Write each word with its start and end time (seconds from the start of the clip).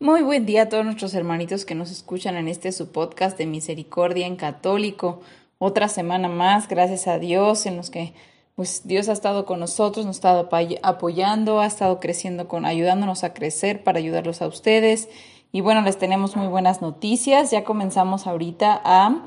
Muy 0.00 0.22
buen 0.22 0.44
día 0.44 0.62
a 0.62 0.68
todos 0.68 0.84
nuestros 0.84 1.14
hermanitos 1.14 1.64
que 1.64 1.76
nos 1.76 1.92
escuchan 1.92 2.34
en 2.36 2.48
este 2.48 2.72
su 2.72 2.90
podcast 2.90 3.38
de 3.38 3.46
Misericordia 3.46 4.26
en 4.26 4.34
Católico. 4.34 5.20
Otra 5.58 5.88
semana 5.88 6.28
más, 6.28 6.66
gracias 6.66 7.06
a 7.06 7.20
Dios, 7.20 7.64
en 7.64 7.76
los 7.76 7.90
que 7.90 8.12
pues 8.56 8.88
Dios 8.88 9.08
ha 9.08 9.12
estado 9.12 9.46
con 9.46 9.60
nosotros, 9.60 10.04
nos 10.04 10.16
ha 10.16 10.18
estado 10.18 10.48
apoyando, 10.82 11.60
ha 11.60 11.66
estado 11.66 12.00
creciendo 12.00 12.48
con 12.48 12.66
ayudándonos 12.66 13.22
a 13.22 13.34
crecer 13.34 13.84
para 13.84 13.98
ayudarlos 14.00 14.42
a 14.42 14.48
ustedes. 14.48 15.08
Y 15.52 15.60
bueno, 15.60 15.80
les 15.82 15.96
tenemos 15.96 16.34
muy 16.34 16.48
buenas 16.48 16.82
noticias. 16.82 17.52
Ya 17.52 17.62
comenzamos 17.62 18.26
ahorita 18.26 18.82
a 18.84 19.22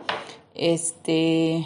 este 0.53 1.65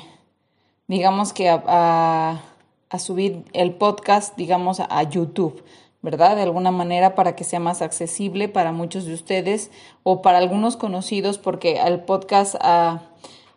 digamos 0.88 1.34
que 1.34 1.50
a, 1.50 2.44
a 2.90 3.00
subir 3.00 3.46
el 3.54 3.74
podcast, 3.74 4.38
digamos, 4.38 4.80
a 4.80 5.04
YouTube. 5.04 5.64
¿Verdad? 6.02 6.36
De 6.36 6.44
alguna 6.44 6.72
manera 6.72 7.16
para 7.16 7.36
que 7.36 7.44
sea 7.44 7.60
más 7.60 7.82
accesible 7.82 8.50
para 8.50 8.72
muchos 8.72 9.06
de 9.06 9.14
ustedes 9.14 9.72
o 10.04 10.22
para 10.22 10.38
algunos 10.38 10.78
conocidos, 10.78 11.38
porque 11.38 11.80
el 11.80 12.02
podcast 12.02 12.56
ha, 12.62 13.02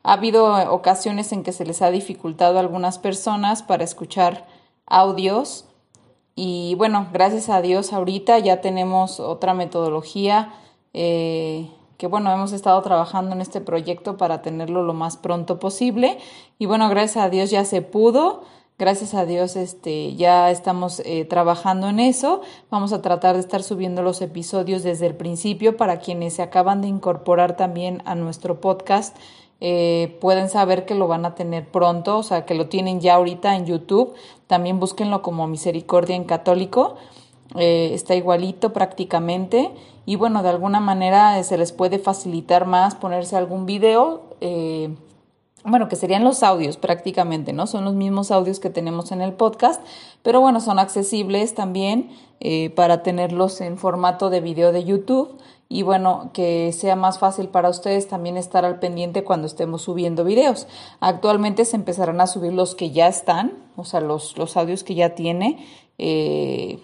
ha 0.02 0.12
habido 0.12 0.72
ocasiones 0.72 1.32
en 1.32 1.42
que 1.42 1.52
se 1.52 1.64
les 1.64 1.82
ha 1.82 1.90
dificultado 1.90 2.58
a 2.58 2.60
algunas 2.60 2.98
personas 2.98 3.62
para 3.62 3.84
escuchar 3.84 4.46
audios. 4.86 5.66
Y 6.34 6.74
bueno, 6.76 7.08
gracias 7.12 7.48
a 7.48 7.62
Dios 7.62 7.92
ahorita 7.92 8.38
ya 8.40 8.60
tenemos 8.60 9.20
otra 9.20 9.54
metodología 9.54 10.52
eh, 10.92 11.68
que 11.98 12.06
bueno, 12.06 12.32
hemos 12.32 12.52
estado 12.52 12.80
trabajando 12.82 13.34
en 13.34 13.40
este 13.40 13.60
proyecto 13.60 14.16
para 14.16 14.42
tenerlo 14.42 14.82
lo 14.82 14.94
más 14.94 15.16
pronto 15.16 15.58
posible. 15.58 16.18
Y 16.58 16.66
bueno, 16.66 16.88
gracias 16.88 17.24
a 17.24 17.30
Dios 17.30 17.50
ya 17.50 17.64
se 17.64 17.82
pudo. 17.82 18.42
Gracias 18.76 19.14
a 19.14 19.24
Dios, 19.24 19.54
este, 19.54 20.16
ya 20.16 20.50
estamos 20.50 21.00
eh, 21.04 21.24
trabajando 21.24 21.88
en 21.88 22.00
eso. 22.00 22.40
Vamos 22.70 22.92
a 22.92 23.02
tratar 23.02 23.36
de 23.36 23.40
estar 23.40 23.62
subiendo 23.62 24.02
los 24.02 24.20
episodios 24.20 24.82
desde 24.82 25.06
el 25.06 25.14
principio 25.14 25.76
para 25.76 26.00
quienes 26.00 26.34
se 26.34 26.42
acaban 26.42 26.80
de 26.80 26.88
incorporar 26.88 27.56
también 27.56 28.02
a 28.04 28.16
nuestro 28.16 28.60
podcast. 28.60 29.16
Eh, 29.60 30.18
pueden 30.20 30.48
saber 30.48 30.86
que 30.86 30.96
lo 30.96 31.06
van 31.06 31.24
a 31.24 31.36
tener 31.36 31.70
pronto, 31.70 32.18
o 32.18 32.24
sea, 32.24 32.46
que 32.46 32.56
lo 32.56 32.66
tienen 32.66 33.00
ya 33.00 33.14
ahorita 33.14 33.54
en 33.54 33.64
YouTube. 33.64 34.12
También 34.48 34.80
búsquenlo 34.80 35.22
como 35.22 35.46
Misericordia 35.46 36.16
en 36.16 36.24
Católico. 36.24 36.96
Eh, 37.54 37.92
está 37.94 38.16
igualito 38.16 38.72
prácticamente. 38.72 39.70
Y 40.04 40.16
bueno, 40.16 40.42
de 40.42 40.48
alguna 40.48 40.80
manera 40.80 41.40
se 41.44 41.56
les 41.58 41.70
puede 41.70 42.00
facilitar 42.00 42.66
más 42.66 42.96
ponerse 42.96 43.36
algún 43.36 43.66
video 43.66 44.22
bueno, 45.64 45.88
que 45.88 45.96
serían 45.96 46.24
los 46.24 46.42
audios 46.42 46.76
prácticamente, 46.76 47.52
¿no? 47.52 47.66
Son 47.66 47.84
los 47.84 47.94
mismos 47.94 48.30
audios 48.30 48.60
que 48.60 48.68
tenemos 48.68 49.12
en 49.12 49.22
el 49.22 49.32
podcast, 49.32 49.82
pero 50.22 50.40
bueno, 50.40 50.60
son 50.60 50.78
accesibles 50.78 51.54
también 51.54 52.10
eh, 52.40 52.70
para 52.70 53.02
tenerlos 53.02 53.60
en 53.62 53.78
formato 53.78 54.28
de 54.28 54.40
video 54.40 54.72
de 54.72 54.84
YouTube 54.84 55.38
y 55.70 55.82
bueno, 55.82 56.30
que 56.34 56.72
sea 56.72 56.96
más 56.96 57.18
fácil 57.18 57.48
para 57.48 57.70
ustedes 57.70 58.06
también 58.06 58.36
estar 58.36 58.64
al 58.66 58.78
pendiente 58.78 59.24
cuando 59.24 59.46
estemos 59.46 59.82
subiendo 59.82 60.22
videos. 60.22 60.68
Actualmente 61.00 61.64
se 61.64 61.76
empezarán 61.76 62.20
a 62.20 62.26
subir 62.26 62.52
los 62.52 62.74
que 62.74 62.90
ya 62.90 63.08
están, 63.08 63.54
o 63.76 63.84
sea, 63.84 64.00
los, 64.00 64.36
los 64.36 64.58
audios 64.58 64.84
que 64.84 64.94
ya 64.94 65.14
tiene. 65.14 65.66
Eh, 65.96 66.78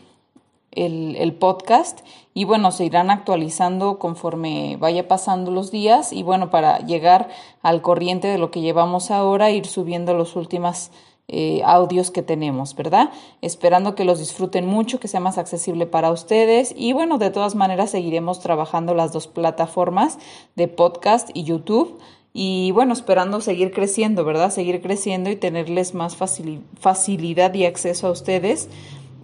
el, 0.73 1.35
podcast 1.35 2.01
y 2.35 2.45
bueno, 2.45 2.71
se 2.71 2.85
irán 2.85 3.11
actualizando 3.11 3.99
conforme 3.99 4.77
vaya 4.79 5.09
pasando 5.09 5.51
los 5.51 5.71
días 5.71 6.13
y 6.13 6.23
bueno, 6.23 6.51
para 6.51 6.79
llegar 6.79 7.29
al 7.63 7.83
corriente 7.83 8.29
de 8.29 8.39
lo 8.39 8.51
que 8.51 8.61
llevamos 8.61 9.11
ahora, 9.11 9.51
ir 9.51 9.67
subiendo 9.67 10.15
los 10.15 10.37
últimos 10.37 10.91
eh, 11.29 11.63
audios 11.65 12.11
que 12.11 12.23
tenemos, 12.23 12.75
¿verdad? 12.75 13.11
Esperando 13.41 13.95
que 13.95 14.05
los 14.05 14.19
disfruten 14.19 14.67
mucho, 14.67 15.01
que 15.01 15.09
sea 15.09 15.21
más 15.21 15.39
accesible 15.39 15.87
para 15.87 16.11
ustedes 16.11 16.75
y 16.77 16.93
bueno, 16.93 17.19
de 17.19 17.31
todas 17.31 17.55
maneras 17.55 17.91
seguiremos 17.91 18.41
trabajando 18.41 18.95
las 18.95 19.13
dos 19.13 19.27
plataformas 19.27 20.19
de 20.57 20.69
podcast 20.69 21.31
y 21.35 21.45
YouTube. 21.45 21.99
Y 22.33 22.71
bueno, 22.71 22.93
esperando 22.93 23.41
seguir 23.41 23.73
creciendo, 23.73 24.25
¿verdad? 24.25 24.53
Seguir 24.53 24.81
creciendo 24.81 25.31
y 25.31 25.37
tenerles 25.37 25.95
más 25.95 26.17
facilidad 26.17 27.55
y 27.55 27.65
acceso 27.65 28.07
a 28.07 28.13
ustedes 28.13 28.69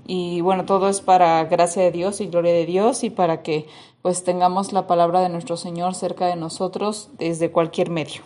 y 0.07 0.41
bueno, 0.41 0.65
todo 0.65 0.89
es 0.89 1.01
para 1.01 1.45
gracia 1.45 1.83
de 1.83 1.91
Dios 1.91 2.21
y 2.21 2.27
gloria 2.27 2.53
de 2.53 2.67
Dios 2.67 3.03
y 3.05 3.11
para 3.11 3.43
que 3.43 3.67
pues 4.03 4.23
tengamos 4.23 4.73
la 4.73 4.87
palabra 4.87 5.21
de 5.21 5.29
nuestro 5.29 5.57
Señor 5.57 5.95
cerca 5.95 6.27
de 6.27 6.37
nosotros 6.37 7.11
desde 7.19 7.51
cualquier 7.51 7.91
medio. 7.91 8.23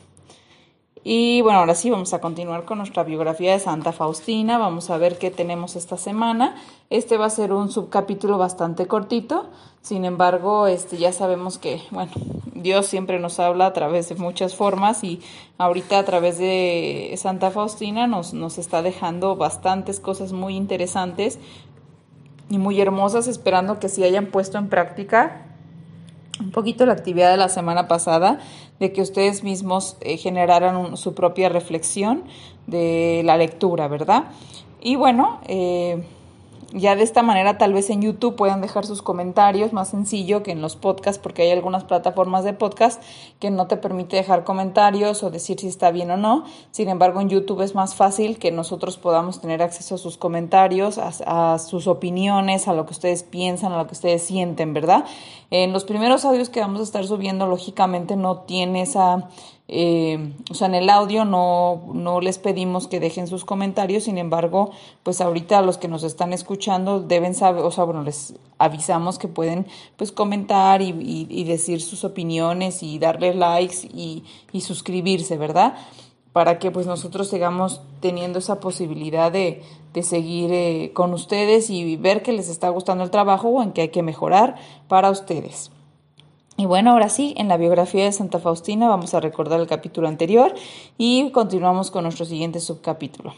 Y 1.02 1.41
bueno, 1.41 1.60
ahora 1.60 1.74
sí 1.74 1.88
vamos 1.88 2.12
a 2.12 2.20
continuar 2.20 2.66
con 2.66 2.76
nuestra 2.76 3.04
biografía 3.04 3.52
de 3.52 3.58
Santa 3.58 3.92
Faustina. 3.92 4.58
Vamos 4.58 4.91
a 4.91 4.98
ver 4.98 5.16
qué 5.16 5.30
tenemos 5.30 5.74
esta 5.74 5.96
semana. 5.96 6.56
Este 6.91 7.16
va 7.16 7.24
a 7.24 7.30
ser 7.30 7.54
un 7.54 7.70
subcapítulo 7.70 8.36
bastante 8.36 8.86
cortito. 8.86 9.48
Sin 9.80 10.04
embargo, 10.04 10.66
este 10.66 10.98
ya 10.98 11.12
sabemos 11.12 11.56
que, 11.56 11.80
bueno, 11.91 12.12
Dios 12.54 12.84
siempre 12.84 13.18
nos 13.18 13.41
habla 13.41 13.64
a 13.64 13.72
través 13.72 14.10
de 14.10 14.16
muchas 14.16 14.54
formas 14.54 15.02
y 15.02 15.22
ahorita 15.56 15.98
a 15.98 16.04
través 16.04 16.36
de 16.36 17.14
Santa 17.16 17.50
Faustina 17.50 18.06
nos, 18.06 18.34
nos 18.34 18.58
está 18.58 18.82
dejando 18.82 19.36
bastantes 19.36 20.00
cosas 20.00 20.32
muy 20.32 20.54
interesantes 20.54 21.38
y 22.50 22.59
muy 22.59 22.81
hermosas, 22.81 23.28
esperando 23.28 23.78
que 23.78 23.88
sí 23.88 24.05
hayan 24.05 24.27
puesto 24.27 24.59
en 24.59 24.69
práctica 24.69 25.47
un 26.41 26.50
poquito 26.50 26.87
la 26.87 26.94
actividad 26.94 27.31
de 27.31 27.37
la 27.37 27.49
semana 27.49 27.87
pasada, 27.87 28.41
de 28.78 28.93
que 28.93 29.03
ustedes 29.03 29.44
mismos 29.44 29.97
eh, 30.00 30.16
generaran 30.16 30.97
su 30.97 31.15
propia 31.15 31.49
reflexión 31.49 32.25
de 32.66 33.22
la 33.25 33.37
lectura, 33.37 33.89
¿verdad? 33.89 34.25
Y 34.81 34.97
bueno, 34.97 35.41
eh, 35.47 36.03
ya 36.72 36.97
de 36.97 37.03
esta 37.03 37.22
manera 37.22 37.58
tal 37.58 37.72
vez 37.72 37.91
en 37.91 38.03
YouTube 38.03 38.36
puedan 38.36 38.60
dejar 38.60 38.86
sus 38.86 39.03
comentarios, 39.03 39.72
más 39.72 39.88
sencillo 39.88 40.42
que 40.42 40.53
en 40.53 40.62
los 40.62 40.76
podcasts, 40.76 41.20
porque 41.20 41.42
hay 41.42 41.50
algunas 41.50 41.84
plataformas 41.84 42.44
de 42.44 42.53
podcast 42.53 43.03
que 43.38 43.50
no 43.50 43.66
te 43.66 43.76
permite 43.76 44.16
dejar 44.16 44.44
comentarios 44.44 45.22
o 45.22 45.30
decir 45.30 45.59
si 45.60 45.66
está 45.66 45.91
bien 45.91 46.10
o 46.10 46.16
no. 46.16 46.44
Sin 46.70 46.88
embargo, 46.88 47.20
en 47.20 47.28
YouTube 47.28 47.62
es 47.62 47.75
más 47.75 47.94
fácil 47.94 48.38
que 48.38 48.53
nosotros 48.53 48.98
podamos 48.98 49.41
tener 49.41 49.62
acceso 49.62 49.97
a 49.97 49.98
sus 49.98 50.16
comentarios, 50.16 50.98
a, 50.98 51.54
a 51.54 51.59
sus 51.59 51.86
opiniones, 51.86 52.69
a 52.69 52.75
lo 52.75 52.86
que 52.86 52.92
ustedes 52.92 53.22
piensan, 53.22 53.72
a 53.72 53.78
lo 53.78 53.86
que 53.86 53.94
ustedes 53.94 54.22
sienten, 54.22 54.72
¿verdad? 54.72 55.04
En 55.50 55.72
los 55.72 55.84
primeros 55.84 56.25
audios 56.25 56.48
que 56.48 56.60
vamos 56.60 56.80
a 56.80 56.84
estar 56.84 57.04
subiendo, 57.04 57.47
lógicamente 57.47 58.16
no 58.16 58.38
tiene 58.42 58.82
esa 58.82 59.28
eh, 59.72 60.34
o 60.50 60.54
sea, 60.54 60.66
en 60.66 60.75
el 60.75 60.91
audio 60.91 61.25
no, 61.25 61.82
no 61.94 62.20
les 62.20 62.38
pedimos 62.38 62.88
que 62.88 62.98
dejen 62.98 63.28
sus 63.28 63.44
comentarios, 63.44 64.03
sin 64.03 64.19
embargo, 64.19 64.72
pues 65.04 65.20
ahorita 65.20 65.62
los 65.62 65.78
que 65.78 65.86
nos 65.86 66.03
están 66.03 66.32
escuchando 66.32 66.98
deben 66.98 67.34
saber, 67.34 67.62
o 67.62 67.70
sea, 67.70 67.84
bueno, 67.84 68.03
les 68.03 68.34
avisamos 68.59 69.16
que 69.16 69.28
pueden 69.28 69.69
pues 69.97 70.10
comentar 70.10 70.82
y, 70.82 71.44
decir 71.44 71.80
sus 71.80 72.03
opiniones 72.03 72.82
y 72.82 72.98
darle 72.98 73.32
likes 73.32 73.86
y, 73.94 74.25
y 74.53 74.62
suscribirse, 74.62 75.38
¿verdad? 75.38 75.76
Para 76.32 76.59
que 76.59 76.72
pues 76.72 76.88
nosotros 76.88 77.28
sigamos 77.28 77.80
teniendo 78.00 78.41
esa 78.41 78.59
posibilidad 78.59 79.30
de, 79.30 79.62
de 79.94 80.03
seguir 80.03 80.50
eh, 80.53 80.91
con 80.94 81.14
ustedes 81.14 81.70
y 81.70 81.94
ver 81.97 82.22
que 82.22 82.32
les 82.32 82.48
está 82.48 82.69
gustando 82.70 83.04
el 83.04 83.10
trabajo 83.10 83.48
o 83.50 83.62
en 83.62 83.71
que 83.71 83.83
hay 83.83 83.89
que 83.91 84.03
mejorar 84.03 84.56
para 84.89 85.10
ustedes. 85.10 85.71
Y 86.60 86.66
bueno, 86.66 86.91
ahora 86.91 87.09
sí, 87.09 87.33
en 87.39 87.48
la 87.48 87.57
biografía 87.57 88.04
de 88.04 88.12
Santa 88.12 88.39
Faustina 88.39 88.86
vamos 88.86 89.15
a 89.15 89.21
recordar 89.21 89.60
el 89.60 89.66
capítulo 89.66 90.09
anterior 90.09 90.54
y 90.98 91.30
continuamos 91.30 91.91
con 91.91 92.03
nuestro 92.03 92.27
siguiente 92.27 92.60
subcapítulo. 92.60 93.33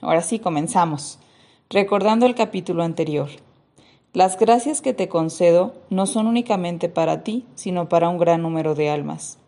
Ahora 0.00 0.20
sí, 0.20 0.40
comenzamos. 0.40 1.20
Recordando 1.70 2.26
el 2.26 2.34
capítulo 2.34 2.82
anterior. 2.82 3.28
Las 4.12 4.36
gracias 4.36 4.80
que 4.82 4.94
te 4.94 5.08
concedo 5.08 5.74
no 5.90 6.06
son 6.06 6.26
únicamente 6.26 6.88
para 6.88 7.22
ti, 7.22 7.44
sino 7.54 7.88
para 7.88 8.08
un 8.08 8.18
gran 8.18 8.42
número 8.42 8.74
de 8.74 8.90
almas. 8.90 9.38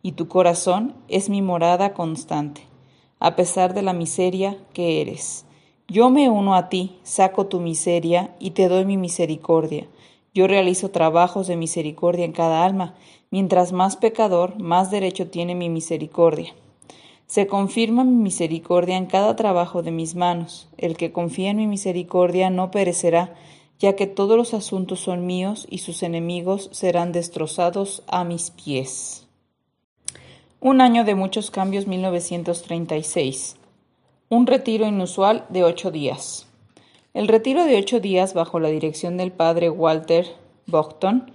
Y 0.00 0.12
tu 0.12 0.28
corazón 0.28 0.94
es 1.08 1.30
mi 1.30 1.42
morada 1.42 1.94
constante, 1.94 2.60
a 3.18 3.34
pesar 3.34 3.74
de 3.74 3.82
la 3.82 3.92
miseria 3.92 4.56
que 4.72 5.00
eres. 5.00 5.46
Yo 5.88 6.10
me 6.10 6.30
uno 6.30 6.54
a 6.54 6.68
ti, 6.68 7.00
saco 7.02 7.46
tu 7.46 7.58
miseria 7.58 8.36
y 8.38 8.52
te 8.52 8.68
doy 8.68 8.84
mi 8.84 8.96
misericordia 8.96 9.88
yo 10.34 10.46
realizo 10.46 10.90
trabajos 10.90 11.46
de 11.46 11.56
misericordia 11.56 12.24
en 12.24 12.32
cada 12.32 12.64
alma. 12.64 12.94
Mientras 13.30 13.72
más 13.72 13.96
pecador, 13.96 14.60
más 14.60 14.90
derecho 14.90 15.28
tiene 15.28 15.54
mi 15.54 15.68
misericordia. 15.68 16.54
Se 17.26 17.46
confirma 17.46 18.04
mi 18.04 18.16
misericordia 18.16 18.96
en 18.96 19.06
cada 19.06 19.36
trabajo 19.36 19.82
de 19.82 19.90
mis 19.90 20.14
manos. 20.14 20.68
El 20.78 20.96
que 20.96 21.12
confía 21.12 21.50
en 21.50 21.58
mi 21.58 21.66
misericordia 21.66 22.50
no 22.50 22.70
perecerá. 22.70 23.34
ya 23.80 23.94
que 23.94 24.08
todos 24.08 24.36
los 24.36 24.54
asuntos 24.54 24.98
son 24.98 25.24
míos 25.24 25.68
y 25.70 25.78
sus 25.78 26.02
enemigos 26.02 26.68
serán 26.72 27.12
destrozados 27.12 28.02
a 28.08 28.24
mis 28.24 28.50
pies. 28.50 29.28
Un 30.60 30.80
año 30.80 31.04
de 31.04 31.14
muchos 31.14 31.52
cambios 31.52 31.86
1936. 31.86 33.54
Un 34.28 34.48
retiro 34.48 34.84
inusual 34.84 35.46
de 35.48 35.62
ocho 35.62 35.92
días. 35.92 36.47
El 37.18 37.26
retiro 37.26 37.64
de 37.64 37.76
ocho 37.76 37.98
días 37.98 38.32
bajo 38.32 38.60
la 38.60 38.68
dirección 38.68 39.16
del 39.16 39.32
padre 39.32 39.70
Walter 39.70 40.24
Bogton 40.68 41.32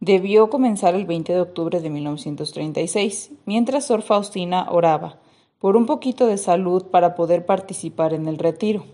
debió 0.00 0.48
comenzar 0.48 0.94
el 0.94 1.04
20 1.04 1.34
de 1.34 1.40
octubre 1.42 1.80
de 1.80 1.90
1936, 1.90 3.32
mientras 3.44 3.84
Sor 3.84 4.00
Faustina 4.00 4.68
oraba 4.70 5.18
por 5.58 5.76
un 5.76 5.84
poquito 5.84 6.26
de 6.26 6.38
salud 6.38 6.86
para 6.86 7.14
poder 7.14 7.44
participar 7.44 8.14
en 8.14 8.26
el 8.26 8.38
retiro. 8.38 8.86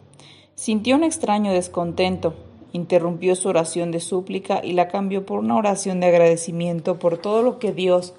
Sintió 0.57 0.97
un 0.97 1.05
extraño 1.05 1.53
descontento, 1.53 2.35
interrumpió 2.73 3.37
su 3.37 3.49
oración 3.49 3.93
de 3.93 4.01
súplica 4.01 4.61
y 4.65 4.73
la 4.73 4.89
cambió 4.89 5.25
por 5.25 5.39
una 5.39 5.55
oración 5.55 6.01
de 6.01 6.09
agradecimiento 6.09 6.99
por 6.99 7.19
todo 7.19 7.43
lo 7.43 7.61
que 7.61 7.73
Dios 7.73 8.15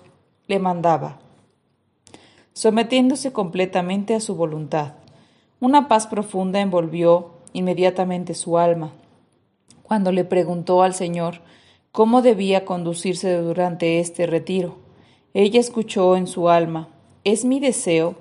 le 0.47 0.59
mandaba, 0.59 1.19
sometiéndose 2.53 3.33
completamente 3.33 4.15
a 4.15 4.21
su 4.21 4.35
voluntad. 4.35 4.93
Una 5.59 5.89
paz 5.89 6.07
profunda 6.07 6.61
envolvió 6.61 7.31
inmediatamente 7.53 8.33
su 8.33 8.57
alma. 8.57 8.93
Cuando 9.83 10.11
le 10.11 10.25
preguntó 10.25 10.83
al 10.83 10.93
Señor 10.93 11.41
cómo 11.91 12.21
debía 12.21 12.65
conducirse 12.65 13.37
durante 13.37 13.99
este 13.99 14.27
retiro, 14.27 14.77
ella 15.33 15.59
escuchó 15.59 16.15
en 16.15 16.27
su 16.27 16.49
alma, 16.49 16.89
es 17.23 17.45
mi 17.45 17.59
deseo 17.59 18.15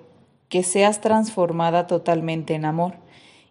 que 0.48 0.62
seas 0.62 1.00
transformada 1.00 1.86
totalmente 1.86 2.54
en 2.54 2.64
amor 2.64 2.94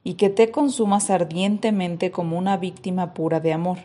y 0.03 0.13
que 0.13 0.29
te 0.29 0.51
consumas 0.51 1.09
ardientemente 1.09 2.11
como 2.11 2.37
una 2.37 2.57
víctima 2.57 3.13
pura 3.13 3.39
de 3.39 3.53
amor. 3.53 3.79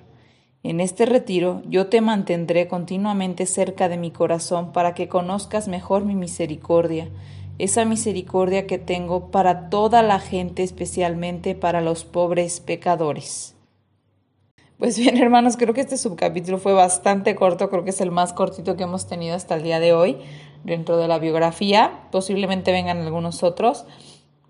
En 0.62 0.80
este 0.80 1.06
retiro 1.06 1.62
yo 1.68 1.88
te 1.88 2.00
mantendré 2.00 2.68
continuamente 2.68 3.46
cerca 3.46 3.88
de 3.88 3.96
mi 3.96 4.12
corazón 4.12 4.72
para 4.72 4.94
que 4.94 5.08
conozcas 5.08 5.66
mejor 5.66 6.04
mi 6.04 6.14
misericordia, 6.14 7.08
esa 7.64 7.84
misericordia 7.84 8.66
que 8.66 8.78
tengo 8.78 9.30
para 9.30 9.70
toda 9.70 10.02
la 10.02 10.18
gente, 10.18 10.62
especialmente 10.62 11.54
para 11.54 11.80
los 11.80 12.04
pobres 12.04 12.60
pecadores. 12.60 13.54
Pues 14.78 14.98
bien, 14.98 15.16
hermanos, 15.22 15.56
creo 15.56 15.72
que 15.74 15.80
este 15.80 15.96
subcapítulo 15.96 16.58
fue 16.58 16.72
bastante 16.72 17.36
corto, 17.36 17.70
creo 17.70 17.84
que 17.84 17.90
es 17.90 18.00
el 18.00 18.10
más 18.10 18.32
cortito 18.32 18.76
que 18.76 18.82
hemos 18.82 19.06
tenido 19.06 19.36
hasta 19.36 19.54
el 19.54 19.62
día 19.62 19.78
de 19.78 19.92
hoy 19.92 20.16
dentro 20.64 20.96
de 20.96 21.06
la 21.06 21.18
biografía, 21.18 22.08
posiblemente 22.10 22.72
vengan 22.72 22.98
algunos 22.98 23.42
otros, 23.42 23.84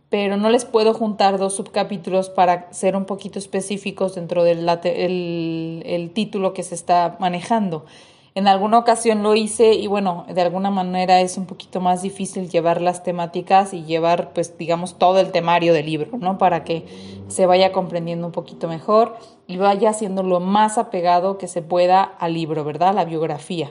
pero 0.08 0.36
no 0.36 0.50
les 0.50 0.64
puedo 0.64 0.92
juntar 0.94 1.38
dos 1.38 1.56
subcapítulos 1.56 2.30
para 2.30 2.72
ser 2.72 2.96
un 2.96 3.06
poquito 3.06 3.38
específicos 3.38 4.14
dentro 4.14 4.44
del 4.44 4.68
el, 4.84 6.10
título 6.14 6.52
que 6.52 6.62
se 6.62 6.74
está 6.74 7.16
manejando. 7.18 7.86
En 8.34 8.48
alguna 8.48 8.78
ocasión 8.78 9.22
lo 9.22 9.34
hice 9.34 9.74
y 9.74 9.86
bueno, 9.88 10.24
de 10.32 10.40
alguna 10.40 10.70
manera 10.70 11.20
es 11.20 11.36
un 11.36 11.44
poquito 11.44 11.82
más 11.82 12.00
difícil 12.00 12.48
llevar 12.48 12.80
las 12.80 13.02
temáticas 13.02 13.74
y 13.74 13.84
llevar, 13.84 14.32
pues, 14.32 14.56
digamos, 14.56 14.98
todo 14.98 15.20
el 15.20 15.32
temario 15.32 15.74
del 15.74 15.84
libro, 15.84 16.16
¿no? 16.16 16.38
Para 16.38 16.64
que 16.64 16.86
se 17.28 17.44
vaya 17.44 17.72
comprendiendo 17.72 18.26
un 18.26 18.32
poquito 18.32 18.68
mejor 18.68 19.16
y 19.46 19.58
vaya 19.58 19.92
siendo 19.92 20.22
lo 20.22 20.40
más 20.40 20.78
apegado 20.78 21.36
que 21.36 21.46
se 21.46 21.60
pueda 21.60 22.02
al 22.02 22.32
libro, 22.32 22.64
¿verdad? 22.64 22.94
La 22.94 23.04
biografía. 23.04 23.70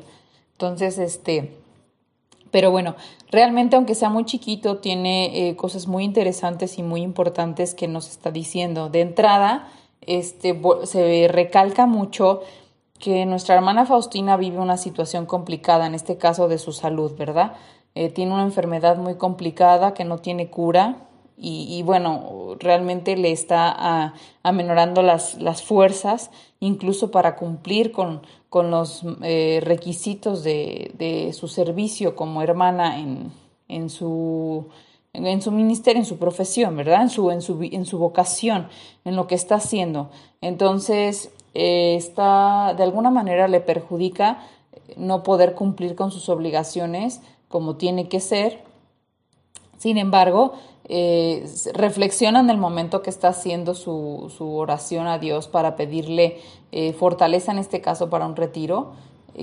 Entonces, 0.52 1.00
este, 1.00 1.58
pero 2.52 2.70
bueno, 2.70 2.96
realmente 3.32 3.78
aunque 3.78 3.96
sea 3.96 4.10
muy 4.10 4.26
chiquito, 4.26 4.78
tiene 4.78 5.50
eh, 5.50 5.56
cosas 5.56 5.88
muy 5.88 6.04
interesantes 6.04 6.78
y 6.78 6.84
muy 6.84 7.02
importantes 7.02 7.74
que 7.74 7.88
nos 7.88 8.10
está 8.10 8.30
diciendo. 8.30 8.90
De 8.90 9.02
entrada, 9.02 9.70
este, 10.02 10.60
se 10.84 11.28
recalca 11.30 11.88
mucho 11.88 12.42
que 13.02 13.26
nuestra 13.26 13.56
hermana 13.56 13.86
Faustina 13.86 14.38
vive 14.38 14.60
una 14.60 14.78
situación 14.78 15.26
complicada, 15.26 15.88
en 15.88 15.96
este 15.96 16.18
caso 16.18 16.48
de 16.48 16.58
su 16.58 16.72
salud, 16.72 17.14
¿verdad? 17.18 17.54
Eh, 17.96 18.10
tiene 18.10 18.34
una 18.34 18.44
enfermedad 18.44 18.98
muy 18.98 19.16
complicada 19.16 19.94
que 19.94 20.06
no 20.06 20.20
tiene 20.20 20.50
cura 20.50 21.08
y, 21.44 21.82
bueno, 21.82 22.56
realmente 22.60 23.18
le 23.18 23.32
está 23.32 24.14
amenorando 24.44 25.02
las, 25.02 25.42
las 25.42 25.64
fuerzas, 25.64 26.30
incluso 26.60 27.10
para 27.10 27.36
cumplir 27.36 27.92
con, 27.92 28.22
con 28.48 28.70
los 28.70 29.02
eh, 29.24 29.60
requisitos 29.64 30.44
de, 30.44 30.92
de, 31.00 31.34
su 31.34 31.48
servicio 31.48 32.16
como 32.16 32.44
hermana 32.44 33.00
en, 33.00 33.32
en 33.68 33.90
su 33.90 34.68
en 35.14 35.42
su 35.42 35.52
ministerio, 35.52 36.00
en 36.00 36.06
su 36.06 36.18
profesión, 36.18 36.78
¿verdad? 36.78 37.02
En 37.02 37.10
su, 37.10 37.32
en 37.32 37.42
su, 37.42 37.60
en 37.62 37.86
su 37.86 37.98
vocación, 37.98 38.68
en 39.04 39.16
lo 39.16 39.28
que 39.28 39.36
está 39.36 39.56
haciendo. 39.56 40.10
Entonces, 40.40 41.32
eh, 41.54 42.02
de 42.16 42.84
alguna 42.84 43.12
manera 43.12 43.48
le 43.48 43.60
perjudica 43.60 44.40
no 44.96 45.24
poder 45.24 45.56
cumplir 45.56 45.96
con 45.96 46.12
sus 46.12 46.30
obligaciones 46.30 47.22
como 47.48 47.76
tiene 47.76 48.08
que 48.08 48.20
ser. 48.20 48.64
Sin 49.78 49.98
embargo, 49.98 50.54
eh, 50.86 51.46
reflexiona 51.74 52.40
en 52.40 52.50
el 52.50 52.58
momento 52.58 53.02
que 53.02 53.10
está 53.10 53.30
haciendo 53.30 53.74
su, 53.74 54.32
su 54.36 54.56
oración 54.56 55.08
a 55.08 55.20
Dios 55.20 55.48
para 55.48 55.76
pedirle 55.76 56.40
eh, 56.72 56.94
fortaleza, 56.94 57.52
en 57.52 57.58
este 57.58 57.82
caso 57.82 58.10
para 58.10 58.26
un 58.26 58.36
retiro 58.36 58.94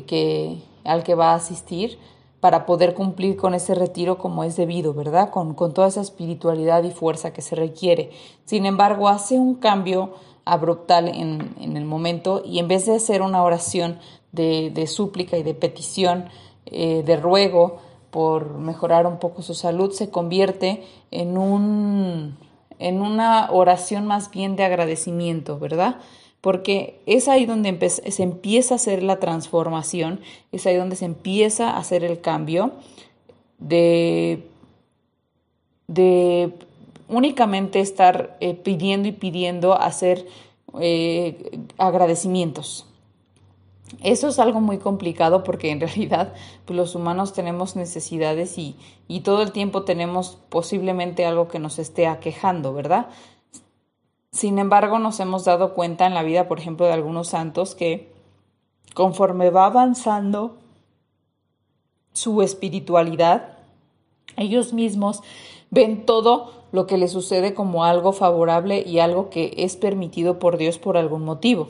que, 0.07 0.59
al 0.85 1.03
que 1.03 1.15
va 1.15 1.33
a 1.33 1.37
asistir, 1.37 1.99
para 2.41 2.67
poder 2.67 2.95
cumplir 2.95 3.37
con 3.37 3.55
ese 3.55 3.75
retiro 3.75 4.19
como 4.19 4.45
es 4.45 4.57
debido, 4.57 4.95
¿verdad? 4.95 5.31
Con, 5.31 5.55
con 5.55 5.75
toda 5.75 5.89
esa 5.89 6.01
espiritualidad 6.01 6.85
y 6.85 6.91
fuerza 6.91 7.33
que 7.33 7.43
se 7.43 7.57
requiere. 7.57 8.11
Sin 8.45 8.65
embargo, 8.65 9.09
hace 9.09 9.39
un 9.39 9.57
cambio 9.57 10.15
abruptal 10.53 11.09
en, 11.09 11.55
en, 11.61 11.77
el 11.77 11.85
momento 11.85 12.43
y 12.45 12.59
en 12.59 12.69
vez 12.69 12.87
de 12.87 12.97
hacer 12.97 13.23
una 13.23 13.43
oración 13.43 13.99
de, 14.33 14.71
de 14.71 14.87
súplica 14.87 15.37
y 15.37 15.43
de 15.43 15.55
petición, 15.55 16.29
eh, 16.67 17.03
de 17.05 17.17
ruego 17.17 17.79
por 18.11 18.59
mejorar 18.59 19.07
un 19.07 19.19
poco 19.19 19.43
su 19.43 19.55
salud, 19.55 19.93
se 19.93 20.11
convierte 20.11 20.83
en, 21.11 21.39
un, 21.39 22.37
en 22.79 23.01
una 23.01 23.51
oración 23.51 24.07
más 24.07 24.31
bien 24.31 24.57
de 24.57 24.65
agradecimiento, 24.65 25.59
¿verdad? 25.59 25.97
Porque 26.41 27.01
es 27.07 27.29
ahí 27.29 27.47
donde 27.47 27.91
se 27.91 28.23
empieza 28.23 28.75
a 28.75 28.77
hacer 28.77 29.03
la 29.03 29.19
transformación, 29.19 30.21
es 30.53 30.67
ahí 30.67 30.77
donde 30.77 30.97
se 30.97 31.05
empieza 31.05 31.71
a 31.71 31.79
hacer 31.79 32.05
el 32.05 32.21
cambio 32.21 32.73
de, 33.59 34.49
de 35.87 36.53
únicamente 37.09 37.81
estar 37.81 38.37
eh, 38.41 38.55
pidiendo 38.55 39.09
y 39.09 39.13
pidiendo 39.13 39.75
hacer 39.75 40.27
eh, 40.81 41.61
agradecimientos. 41.79 42.87
Eso 44.03 44.29
es 44.29 44.39
algo 44.39 44.61
muy 44.61 44.79
complicado 44.79 45.43
porque 45.45 45.71
en 45.71 45.81
realidad 45.81 46.35
pues, 46.65 46.77
los 46.77 46.95
humanos 46.95 47.33
tenemos 47.33 47.77
necesidades 47.77 48.59
y, 48.59 48.77
y 49.09 49.21
todo 49.21 49.43
el 49.43 49.53
tiempo 49.53 49.85
tenemos 49.85 50.39
posiblemente 50.49 51.25
algo 51.25 51.49
que 51.49 51.59
nos 51.59 51.79
esté 51.79 52.07
aquejando, 52.07 52.75
¿verdad? 52.75 53.09
Sin 54.31 54.59
embargo, 54.59 54.99
nos 54.99 55.19
hemos 55.21 55.45
dado 55.45 55.75
cuenta 55.75 56.07
en 56.07 56.15
la 56.15 56.23
vida, 56.23 56.49
por 56.49 56.61
ejemplo, 56.61 56.87
de 56.87 56.93
algunos 56.93 57.29
santos 57.29 57.75
que 57.75 58.13
conforme 58.95 59.51
va 59.51 59.67
avanzando 59.67 60.59
su 62.13 62.43
espiritualidad, 62.43 63.57
ellos 64.37 64.73
mismos 64.73 65.23
ven 65.71 66.05
todo 66.05 66.58
lo 66.73 66.87
que 66.87 66.99
les 66.99 67.13
sucede 67.13 67.55
como 67.55 67.85
algo 67.85 68.13
favorable 68.13 68.83
y 68.87 68.99
algo 68.99 69.31
que 69.31 69.55
es 69.57 69.77
permitido 69.77 70.39
por 70.39 70.59
Dios 70.59 70.79
por 70.79 70.97
algún 70.97 71.25
motivo. 71.25 71.69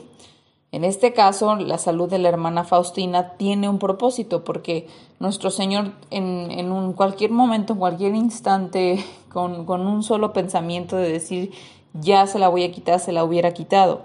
En 0.71 0.83
este 0.83 1.13
caso, 1.13 1.55
la 1.55 1.79
salud 1.79 2.09
de 2.09 2.19
la 2.19 2.29
hermana 2.29 2.63
Faustina 2.63 3.31
tiene 3.37 3.67
un 3.67 3.79
propósito, 3.79 4.43
porque 4.43 4.87
nuestro 5.19 5.49
Señor 5.49 5.93
en, 6.11 6.51
en 6.51 6.71
un 6.71 6.93
cualquier 6.93 7.31
momento, 7.31 7.73
en 7.73 7.79
cualquier 7.79 8.13
instante, 8.13 9.03
con, 9.33 9.65
con 9.65 9.87
un 9.87 10.03
solo 10.03 10.31
pensamiento 10.33 10.95
de 10.95 11.11
decir 11.11 11.51
ya 11.93 12.27
se 12.27 12.37
la 12.37 12.49
voy 12.49 12.63
a 12.63 12.71
quitar, 12.71 12.99
se 12.99 13.11
la 13.11 13.23
hubiera 13.23 13.51
quitado. 13.51 14.01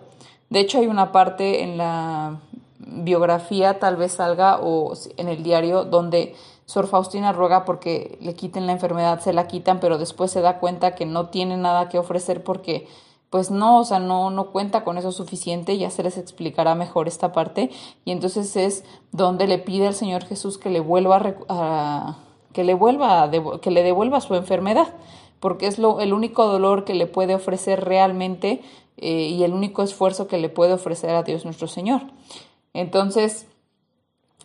De 0.49 0.61
hecho, 0.61 0.79
hay 0.79 0.87
una 0.87 1.13
parte 1.13 1.63
en 1.63 1.77
la 1.77 2.41
biografía, 2.79 3.79
tal 3.79 3.97
vez 3.97 4.13
salga, 4.13 4.59
o 4.63 4.95
en 5.17 5.29
el 5.29 5.43
diario, 5.43 5.85
donde 5.85 6.35
Sor 6.67 6.87
Faustina 6.87 7.33
ruega 7.33 7.65
porque 7.65 8.19
le 8.21 8.35
quiten 8.35 8.67
la 8.67 8.73
enfermedad, 8.73 9.21
se 9.21 9.33
la 9.33 9.47
quitan, 9.47 9.81
pero 9.81 9.99
después 9.99 10.31
se 10.31 10.41
da 10.41 10.59
cuenta 10.59 10.95
que 10.95 11.07
no 11.07 11.29
tiene 11.29 11.57
nada 11.57 11.89
que 11.89 11.99
ofrecer 11.99 12.43
porque 12.43 12.87
pues 13.35 13.51
no, 13.51 13.81
o 13.81 13.85
sea, 13.85 13.99
no, 13.99 14.31
no 14.31 14.53
cuenta 14.53 14.85
con 14.85 14.97
eso 14.97 15.11
suficiente, 15.11 15.77
ya 15.77 15.91
se 15.91 16.05
les 16.05 16.19
explicará 16.19 16.77
mejor 16.77 17.09
esta 17.09 17.33
parte, 17.33 17.69
y 18.05 18.13
entonces 18.13 18.55
es 18.55 18.85
donde 19.11 19.49
le 19.49 19.59
pide 19.59 19.89
al 19.89 19.95
Señor 19.95 20.25
Jesús 20.25 20.57
que 20.57 20.71
le 20.71 20.79
vuelva 20.79 21.35
a, 21.49 22.17
que 22.53 22.63
le 22.63 22.75
vuelva 22.75 23.29
que 23.61 23.73
le 23.73 23.83
devuelva 23.83 24.21
su 24.21 24.37
enfermedad, 24.37 24.95
porque 25.41 25.67
es 25.67 25.81
lo, 25.81 25.99
el 25.99 26.13
único 26.13 26.47
dolor 26.47 26.85
que 26.85 26.95
le 26.95 27.09
puede 27.09 27.35
ofrecer 27.35 27.85
realmente 27.85 28.63
eh, 28.99 29.29
y 29.29 29.43
el 29.43 29.53
único 29.53 29.83
esfuerzo 29.83 30.29
que 30.29 30.39
le 30.39 30.49
puede 30.49 30.73
ofrecer 30.73 31.11
a 31.11 31.25
Dios 31.25 31.45
nuestro 31.45 31.67
Señor. 31.67 32.03
Entonces, 32.73 33.49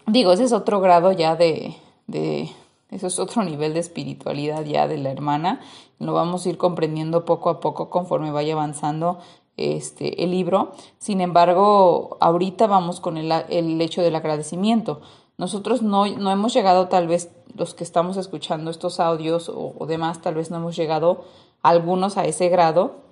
digo, 0.08 0.32
ese 0.34 0.46
es 0.46 0.52
otro 0.52 0.82
grado 0.82 1.12
ya 1.12 1.36
de, 1.36 1.76
de, 2.10 2.50
eso 2.92 3.08
es 3.08 3.20
otro 3.20 3.44
nivel 3.46 3.74
de 3.74 3.80
espiritualidad 3.80 4.66
ya 4.66 4.88
de 4.88 4.98
la 4.98 5.12
hermana. 5.12 5.62
Lo 6.00 6.14
vamos 6.14 6.46
a 6.46 6.50
ir 6.50 6.58
comprendiendo 6.58 7.26
poco 7.26 7.50
a 7.50 7.60
poco 7.60 7.90
conforme 7.90 8.32
vaya 8.32 8.54
avanzando 8.54 9.20
este, 9.58 10.24
el 10.24 10.32
libro. 10.32 10.74
Sin 10.98 11.22
embargo, 11.22 12.18
ahorita 12.20 12.68
vamos 12.68 13.00
con 13.00 13.18
el, 13.18 13.32
el 13.50 13.80
hecho 13.82 14.02
del 14.02 14.16
agradecimiento. 14.16 15.02
Nosotros 15.38 15.82
no, 15.82 16.06
no, 16.06 16.32
hemos 16.32 16.54
llegado, 16.54 16.88
tal 16.88 17.08
vez 17.08 17.32
los 17.56 17.74
que 17.74 17.84
estamos 17.84 18.18
escuchando 18.18 18.72
estos 18.72 19.00
audios 19.00 19.50
o, 19.50 19.74
o 19.78 19.86
demás, 19.86 20.22
tal 20.22 20.36
vez 20.36 20.52
no 20.52 20.58
hemos 20.58 20.76
llegado 20.76 21.24
algunos 21.62 22.18
a 22.18 22.26
ese 22.26 22.50
grado, 22.50 23.10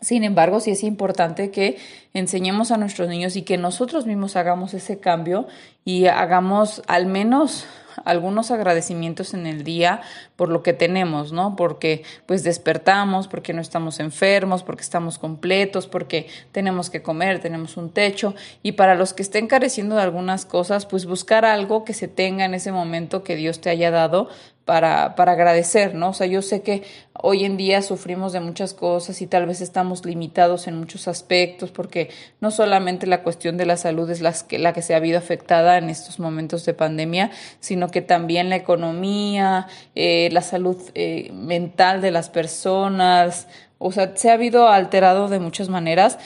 sin 0.00 0.24
embargo, 0.24 0.60
sí 0.60 0.70
es 0.70 0.82
importante 0.82 1.50
que 1.50 1.76
enseñemos 2.14 2.70
a 2.70 2.78
nuestros 2.78 3.08
niños 3.08 3.36
y 3.36 3.42
que 3.42 3.58
nosotros 3.58 4.06
mismos 4.06 4.34
hagamos 4.34 4.72
ese 4.72 4.98
cambio 4.98 5.46
y 5.84 6.06
hagamos 6.06 6.82
al 6.86 7.04
menos 7.04 7.66
algunos 8.04 8.50
agradecimientos 8.50 9.34
en 9.34 9.46
el 9.46 9.64
día 9.64 10.00
por 10.40 10.48
lo 10.48 10.62
que 10.62 10.72
tenemos, 10.72 11.32
¿no? 11.32 11.54
Porque 11.54 12.02
pues 12.24 12.42
despertamos, 12.44 13.28
porque 13.28 13.52
no 13.52 13.60
estamos 13.60 14.00
enfermos, 14.00 14.62
porque 14.62 14.80
estamos 14.80 15.18
completos, 15.18 15.86
porque 15.86 16.28
tenemos 16.50 16.88
que 16.88 17.02
comer, 17.02 17.40
tenemos 17.40 17.76
un 17.76 17.90
techo 17.90 18.34
y 18.62 18.72
para 18.72 18.94
los 18.94 19.12
que 19.12 19.20
estén 19.20 19.48
careciendo 19.48 19.96
de 19.96 20.02
algunas 20.02 20.46
cosas, 20.46 20.86
pues 20.86 21.04
buscar 21.04 21.44
algo 21.44 21.84
que 21.84 21.92
se 21.92 22.08
tenga 22.08 22.46
en 22.46 22.54
ese 22.54 22.72
momento 22.72 23.22
que 23.22 23.36
Dios 23.36 23.60
te 23.60 23.68
haya 23.68 23.90
dado 23.90 24.30
para, 24.70 25.16
para 25.16 25.32
agradecer, 25.32 25.94
¿no? 25.94 26.10
O 26.10 26.12
sea, 26.12 26.28
yo 26.28 26.42
sé 26.42 26.62
que 26.62 26.84
hoy 27.12 27.44
en 27.44 27.56
día 27.56 27.82
sufrimos 27.82 28.32
de 28.32 28.38
muchas 28.38 28.72
cosas 28.72 29.20
y 29.20 29.26
tal 29.26 29.46
vez 29.46 29.60
estamos 29.60 30.04
limitados 30.04 30.68
en 30.68 30.78
muchos 30.78 31.08
aspectos 31.08 31.72
porque 31.72 32.10
no 32.40 32.52
solamente 32.52 33.06
la 33.06 33.24
cuestión 33.24 33.56
de 33.56 33.66
la 33.66 33.76
salud 33.76 34.08
es 34.10 34.20
la 34.20 34.32
que, 34.32 34.60
la 34.60 34.72
que 34.72 34.82
se 34.82 34.94
ha 34.94 34.98
habido 34.98 35.18
afectada 35.18 35.76
en 35.76 35.90
estos 35.90 36.20
momentos 36.20 36.64
de 36.66 36.74
pandemia, 36.74 37.32
sino 37.58 37.88
que 37.90 38.00
también 38.00 38.48
la 38.48 38.56
economía, 38.56 39.66
eh, 39.94 40.28
la 40.30 40.42
salud 40.42 40.76
eh, 40.94 41.30
mental 41.32 42.00
de 42.00 42.10
las 42.10 42.30
personas, 42.30 43.48
o 43.78 43.92
sea, 43.92 44.16
se 44.16 44.30
ha 44.30 44.34
habido 44.34 44.68
alterado 44.68 45.28
de 45.28 45.40
muchas 45.40 45.68
maneras 45.68 46.18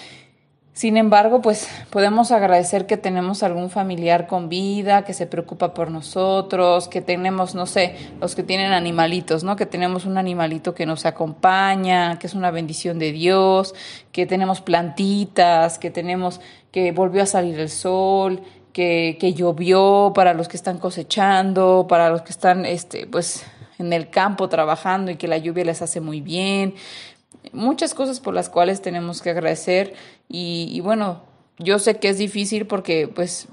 sin 0.74 0.96
embargo, 0.96 1.40
pues 1.40 1.68
podemos 1.90 2.32
agradecer 2.32 2.84
que 2.84 2.96
tenemos 2.96 3.44
algún 3.44 3.70
familiar 3.70 4.26
con 4.26 4.48
vida, 4.48 5.04
que 5.04 5.12
se 5.12 5.28
preocupa 5.28 5.72
por 5.72 5.88
nosotros, 5.88 6.88
que 6.88 7.00
tenemos, 7.00 7.54
no 7.54 7.66
sé, 7.66 7.94
los 8.20 8.34
que 8.34 8.42
tienen 8.42 8.72
animalitos, 8.72 9.44
¿no? 9.44 9.54
Que 9.54 9.66
tenemos 9.66 10.04
un 10.04 10.18
animalito 10.18 10.74
que 10.74 10.84
nos 10.84 11.06
acompaña, 11.06 12.18
que 12.18 12.26
es 12.26 12.34
una 12.34 12.50
bendición 12.50 12.98
de 12.98 13.12
Dios, 13.12 13.72
que 14.10 14.26
tenemos 14.26 14.60
plantitas, 14.62 15.78
que 15.78 15.92
tenemos 15.92 16.40
que 16.72 16.90
volvió 16.90 17.22
a 17.22 17.26
salir 17.26 17.60
el 17.60 17.70
sol, 17.70 18.42
que, 18.72 19.16
que 19.20 19.32
llovió 19.32 20.10
para 20.12 20.34
los 20.34 20.48
que 20.48 20.56
están 20.56 20.78
cosechando, 20.78 21.86
para 21.88 22.10
los 22.10 22.22
que 22.22 22.32
están, 22.32 22.66
este, 22.66 23.06
pues 23.06 23.46
en 23.78 23.92
el 23.92 24.10
campo 24.10 24.48
trabajando 24.48 25.10
y 25.10 25.16
que 25.16 25.28
la 25.28 25.38
lluvia 25.38 25.64
les 25.64 25.82
hace 25.82 26.00
muy 26.00 26.20
bien 26.20 26.74
muchas 27.52 27.94
cosas 27.94 28.20
por 28.20 28.34
las 28.34 28.48
cuales 28.48 28.82
tenemos 28.82 29.20
que 29.22 29.30
agradecer 29.30 29.94
y, 30.28 30.80
bueno, 30.80 31.22
yo 31.58 31.78
sé 31.78 31.98
que 31.98 32.08
es 32.08 32.18
difícil 32.18 32.66
porque 32.66 33.06
pues 33.06 33.48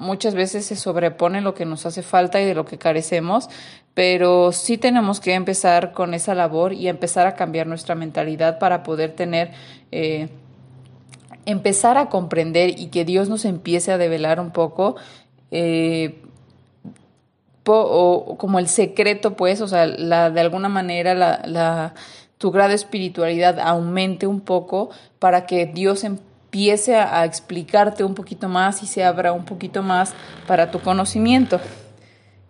muchas 0.00 0.34
veces 0.34 0.64
se 0.66 0.76
sobrepone 0.76 1.40
lo 1.40 1.54
que 1.54 1.66
nos 1.66 1.86
hace 1.86 2.02
falta 2.02 2.40
y 2.40 2.44
de 2.44 2.54
lo 2.54 2.64
que 2.64 2.78
carecemos, 2.78 3.48
pero 3.92 4.50
sí 4.50 4.78
tenemos 4.78 5.20
que 5.20 5.34
empezar 5.34 5.92
con 5.92 6.14
esa 6.14 6.34
labor 6.34 6.72
y 6.72 6.88
empezar 6.88 7.26
a 7.26 7.36
cambiar 7.36 7.66
nuestra 7.66 7.94
mentalidad 7.94 8.58
para 8.58 8.82
poder 8.82 9.12
tener, 9.12 9.52
eh, 9.92 10.28
empezar 11.46 11.96
a 11.96 12.08
comprender 12.08 12.78
y 12.78 12.88
que 12.88 13.04
Dios 13.04 13.28
nos 13.28 13.44
empiece 13.44 13.92
a 13.92 13.98
develar 13.98 14.40
un 14.40 14.50
poco. 14.50 14.96
Eh, 15.52 16.22
o, 17.66 18.36
como 18.36 18.58
el 18.58 18.68
secreto, 18.68 19.36
pues, 19.36 19.60
o 19.60 19.68
sea, 19.68 19.86
de 19.86 20.40
alguna 20.40 20.68
manera 20.68 21.14
la, 21.14 21.42
la 21.46 21.94
tu 22.38 22.50
grado 22.50 22.70
de 22.70 22.74
espiritualidad 22.74 23.58
aumente 23.58 24.26
un 24.26 24.40
poco 24.40 24.90
para 25.18 25.46
que 25.46 25.66
Dios 25.66 26.04
empiece 26.04 26.94
a, 26.96 27.24
explicarte 27.24 28.04
un 28.04 28.14
poquito 28.14 28.48
más 28.48 28.82
y 28.82 28.86
se 28.86 29.02
abra 29.02 29.32
un 29.32 29.44
poquito 29.44 29.82
más 29.82 30.14
para 30.46 30.70
tu 30.70 30.80
conocimiento. 30.80 31.60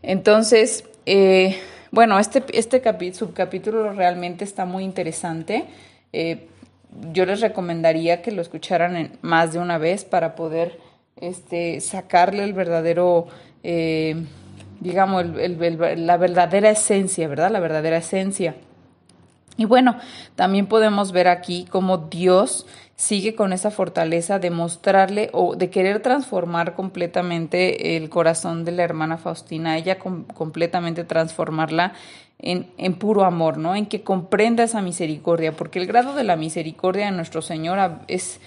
Entonces, 0.02 0.84
eh, 1.06 1.58
bueno, 1.90 2.18
este, 2.18 2.42
este 2.52 2.82
subcapítulo 3.14 3.92
realmente 3.92 4.44
está 4.44 4.64
muy 4.64 4.84
interesante. 4.84 5.64
Eh, 6.12 6.48
yo 7.12 7.24
les 7.24 7.40
recomendaría 7.40 8.20
que 8.20 8.30
lo 8.30 8.42
escucharan 8.42 9.12
más 9.22 9.52
de 9.52 9.58
una 9.58 9.78
vez 9.78 10.04
para 10.04 10.34
poder 10.34 10.78
este, 11.20 11.80
sacarle 11.80 12.44
el 12.44 12.52
verdadero, 12.52 13.28
eh, 13.62 14.24
digamos, 14.80 15.24
la 15.26 16.16
verdadera 16.16 16.70
esencia, 16.70 17.28
¿verdad? 17.28 17.50
La 17.50 17.60
verdadera 17.60 17.98
esencia. 17.98 18.54
Y 19.56 19.66
bueno, 19.66 19.96
también 20.34 20.66
podemos 20.66 21.12
ver 21.12 21.28
aquí 21.28 21.66
cómo 21.70 21.98
Dios 21.98 22.66
sigue 22.96 23.34
con 23.34 23.52
esa 23.52 23.70
fortaleza 23.70 24.38
de 24.38 24.50
mostrarle 24.50 25.30
o 25.32 25.56
de 25.56 25.70
querer 25.70 26.00
transformar 26.00 26.74
completamente 26.74 27.96
el 27.96 28.08
corazón 28.08 28.64
de 28.64 28.72
la 28.72 28.84
hermana 28.84 29.16
Faustina, 29.16 29.76
ella 29.76 29.98
completamente 29.98 31.04
transformarla 31.04 31.92
en, 32.38 32.66
en, 32.78 32.94
puro 32.94 33.24
amor, 33.24 33.58
¿no? 33.58 33.74
En 33.74 33.86
que 33.86 34.02
comprenda 34.02 34.64
esa 34.64 34.82
misericordia, 34.82 35.52
porque 35.52 35.78
el 35.78 35.86
grado 35.86 36.14
de 36.14 36.24
la 36.24 36.36
misericordia 36.36 37.06
de 37.06 37.12
nuestro 37.12 37.42
Señor 37.42 37.78
es 38.06 38.40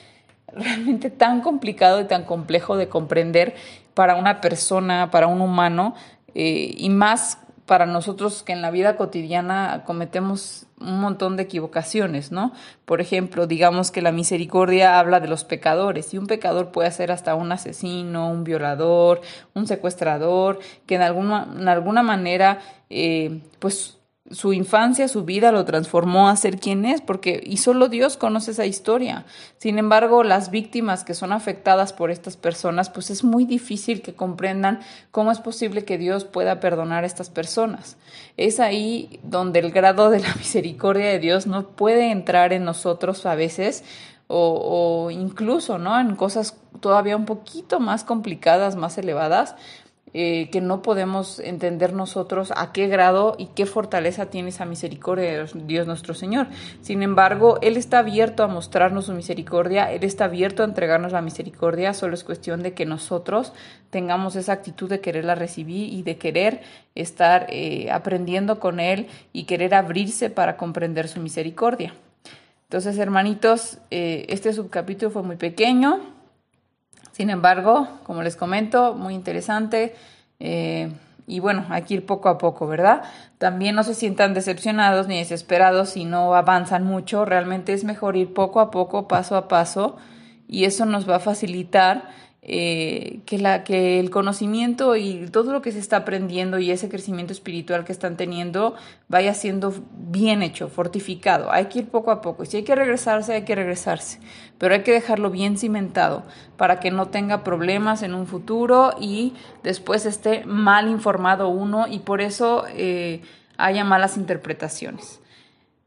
realmente 0.48 1.10
tan 1.10 1.42
complicado 1.42 2.02
y 2.02 2.06
tan 2.06 2.24
complejo 2.24 2.78
de 2.78 2.90
comprender 2.90 3.56
para 3.94 4.16
una 4.16 4.42
persona, 4.42 5.10
para 5.12 5.28
un 5.28 5.42
humano, 5.42 5.96
eh, 6.36 6.74
y 6.78 6.90
más 6.90 7.40
para 7.68 7.86
nosotros 7.86 8.44
que 8.44 8.54
en 8.54 8.62
la 8.62 8.72
vida 8.72 8.96
cotidiana 8.96 9.84
cometemos 9.86 10.68
un 10.80 11.02
montón 11.02 11.36
de 11.36 11.44
equivocaciones, 11.44 12.32
¿no? 12.32 12.54
Por 12.86 13.02
ejemplo, 13.02 13.46
digamos 13.46 13.92
que 13.92 14.02
la 14.02 14.14
misericordia 14.14 15.00
habla 15.00 15.20
de 15.20 15.28
los 15.28 15.44
pecadores 15.44 16.14
y 16.14 16.18
un 16.18 16.28
pecador 16.28 16.72
puede 16.72 16.90
ser 16.92 17.12
hasta 17.12 17.36
un 17.36 17.52
asesino, 17.52 18.32
un 18.32 18.46
violador, 18.46 19.22
un 19.54 19.68
secuestrador, 19.68 20.60
que 20.86 20.96
en 20.96 21.02
alguna, 21.02 21.48
en 21.60 21.68
alguna 21.68 22.04
manera, 22.04 22.60
eh, 22.90 23.42
pues 23.60 23.97
su 24.32 24.52
infancia, 24.54 25.08
su 25.08 25.24
vida 25.24 25.52
lo 25.52 25.64
transformó 25.66 26.28
a 26.28 26.36
ser 26.36 26.60
quien 26.60 26.86
es, 26.86 27.02
porque 27.02 27.42
y 27.44 27.58
solo 27.58 27.88
Dios 27.88 28.18
conoce 28.18 28.52
esa 28.52 28.66
historia. 28.66 29.26
Sin 29.58 29.80
embargo, 29.80 30.24
las 30.24 30.52
víctimas 30.52 31.04
que 31.04 31.14
son 31.14 31.32
afectadas 31.32 31.94
por 31.94 32.12
estas 32.12 32.36
personas, 32.36 32.90
pues 32.90 33.10
es 33.10 33.24
muy 33.24 33.46
difícil 33.46 34.02
que 34.02 34.16
comprendan 34.16 34.82
cómo 35.12 35.32
es 35.32 35.40
posible 35.40 35.86
que 35.86 35.98
Dios 35.98 36.26
pueda 36.26 36.60
perdonar 36.60 37.04
a 37.04 37.08
estas 37.08 37.30
personas. 37.30 37.98
Es 38.36 38.60
ahí 38.60 39.20
donde 39.24 39.60
el 39.60 39.72
grado 39.72 40.10
de 40.10 40.20
la 40.20 40.34
misericordia 40.38 41.08
de 41.08 41.20
Dios 41.20 41.48
no 41.48 41.70
puede 41.70 42.12
entrar 42.12 42.54
en 42.54 42.66
nosotros 42.66 43.26
a 43.26 43.36
veces 43.36 43.84
o, 44.28 45.06
o 45.06 45.12
incluso, 45.12 45.78
¿no? 45.78 45.98
En 46.00 46.16
cosas 46.16 46.58
todavía 46.82 47.16
un 47.16 47.26
poquito 47.26 47.80
más 47.80 48.04
complicadas, 48.04 48.76
más 48.76 48.98
elevadas, 48.98 49.56
eh, 50.20 50.50
que 50.50 50.62
no 50.62 50.82
podemos 50.82 51.38
entender 51.38 51.94
nosotros 51.94 52.52
a 52.58 52.72
qué 52.72 52.88
grado 52.88 53.36
y 53.38 53.50
qué 53.54 53.68
fortaleza 53.68 54.32
tiene 54.32 54.50
esa 54.50 54.66
misericordia 54.66 55.44
de 55.44 55.48
Dios 55.68 55.86
nuestro 55.86 56.16
Señor. 56.16 56.48
Sin 56.82 57.04
embargo, 57.04 57.60
Él 57.62 57.78
está 57.78 58.00
abierto 58.00 58.42
a 58.42 58.48
mostrarnos 58.48 59.06
su 59.06 59.14
misericordia, 59.14 59.92
Él 59.92 60.04
está 60.04 60.26
abierto 60.26 60.64
a 60.64 60.66
entregarnos 60.66 61.12
la 61.12 61.22
misericordia, 61.22 61.94
solo 61.94 62.16
es 62.16 62.24
cuestión 62.24 62.64
de 62.64 62.74
que 62.74 62.88
nosotros 62.88 63.54
tengamos 63.92 64.36
esa 64.36 64.54
actitud 64.54 64.90
de 64.90 65.02
quererla 65.02 65.36
recibir 65.36 65.94
y 65.94 66.02
de 66.02 66.18
querer 66.18 66.62
estar 66.96 67.46
eh, 67.50 67.92
aprendiendo 67.92 68.60
con 68.60 68.80
Él 68.80 69.10
y 69.34 69.44
querer 69.44 69.76
abrirse 69.76 70.32
para 70.32 70.58
comprender 70.58 71.10
su 71.10 71.20
misericordia. 71.20 71.94
Entonces, 72.64 72.98
hermanitos, 72.98 73.78
eh, 73.92 74.26
este 74.30 74.52
subcapítulo 74.52 75.12
fue 75.12 75.22
muy 75.22 75.36
pequeño, 75.36 76.17
sin 77.18 77.32
embargo, 77.32 77.88
como 78.04 78.22
les 78.22 78.36
comento, 78.36 78.94
muy 78.94 79.16
interesante. 79.16 79.96
Eh, 80.40 80.92
y 81.26 81.40
bueno, 81.40 81.66
hay 81.70 81.82
que 81.82 81.96
ir 81.96 82.06
poco 82.06 82.30
a 82.30 82.38
poco, 82.38 82.68
¿verdad? 82.68 83.02
También 83.40 83.74
no 83.74 83.84
se 83.84 83.96
sientan 83.96 84.36
decepcionados 84.36 85.08
ni 85.08 85.18
desesperados 85.18 85.90
si 85.90 86.06
no 86.06 86.36
avanzan 86.36 86.84
mucho. 86.84 87.26
Realmente 87.26 87.74
es 87.74 87.86
mejor 87.86 88.18
ir 88.18 88.36
poco 88.36 88.60
a 88.60 88.70
poco, 88.70 89.08
paso 89.08 89.36
a 89.36 89.48
paso, 89.48 89.98
y 90.48 90.66
eso 90.66 90.86
nos 90.86 91.10
va 91.10 91.16
a 91.16 91.20
facilitar 91.20 92.04
eh, 92.50 93.20
que, 93.26 94.00
el 94.00 94.10
conocimiento 94.10 94.96
y 94.96 95.28
todo 95.32 95.52
lo 95.52 95.62
que 95.62 95.74
se 95.74 95.80
está 95.80 95.98
aprendiendo 95.98 96.60
y 96.60 96.72
ese 96.72 96.88
crecimiento 96.88 97.34
espiritual 97.34 97.84
que 97.84 97.92
están 97.92 98.16
teniendo 98.16 98.74
vaya 99.10 99.34
siendo 99.34 99.74
bien 99.92 100.42
hecho, 100.42 100.70
fortificado. 100.70 101.52
Hay 101.52 101.66
que 101.66 101.80
ir 101.80 101.90
poco 101.90 102.10
a 102.10 102.22
poco. 102.22 102.46
Si 102.46 102.56
hay 102.56 102.64
que 102.64 102.74
regresarse, 102.74 103.34
hay 103.34 103.44
que 103.44 103.54
regresarse. 103.54 104.22
Pero 104.58 104.76
hay 104.76 104.84
que 104.84 104.94
dejarlo 104.94 105.30
bien 105.30 105.58
cimentado 105.58 106.24
para 106.56 106.80
que 106.80 106.90
no 106.90 107.08
tenga 107.08 107.44
problemas 107.44 108.02
en 108.02 108.14
un 108.14 108.28
futuro 108.28 108.92
y 108.98 109.34
después 109.62 110.06
esté 110.06 110.46
mal 110.46 110.88
informado 110.88 111.50
uno 111.50 111.86
y 111.86 112.00
por 112.00 112.22
eso 112.22 112.64
eh, 112.70 113.24
haya 113.58 113.84
malas 113.84 114.16
interpretaciones. 114.16 115.20